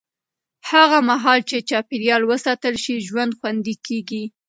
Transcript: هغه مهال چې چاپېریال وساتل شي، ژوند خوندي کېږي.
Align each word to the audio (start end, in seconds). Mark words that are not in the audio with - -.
هغه 0.71 0.97
مهال 1.09 1.39
چې 1.49 1.57
چاپېریال 1.69 2.21
وساتل 2.31 2.75
شي، 2.83 2.95
ژوند 3.07 3.31
خوندي 3.39 3.75
کېږي. 3.87 4.23